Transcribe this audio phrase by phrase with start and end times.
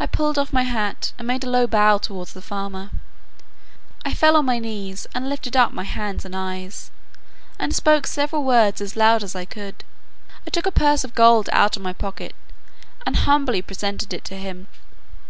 [0.00, 2.88] I pulled off my hat, and made a low bow towards the farmer.
[4.02, 6.90] I fell on my knees, and lifted up my hands and eyes,
[7.58, 9.84] and spoke several words as loud as I could:
[10.46, 12.34] I took a purse of gold out of my pocket,
[13.04, 14.66] and humbly presented it to him.